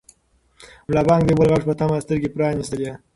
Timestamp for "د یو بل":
1.23-1.47